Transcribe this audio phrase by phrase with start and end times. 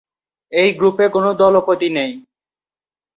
[0.51, 2.11] এই গ্রুপে কোনো দলপতি নেই।